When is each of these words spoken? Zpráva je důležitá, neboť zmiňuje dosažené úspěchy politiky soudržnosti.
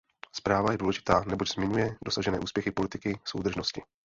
Zpráva 0.35 0.71
je 0.71 0.77
důležitá, 0.77 1.23
neboť 1.27 1.49
zmiňuje 1.53 1.95
dosažené 2.05 2.39
úspěchy 2.39 2.71
politiky 2.71 3.19
soudržnosti. 3.25 3.81